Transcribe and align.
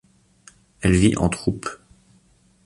Elle 0.81 0.95
vit 0.95 1.15
en 1.17 1.29
troupe. 1.29 1.69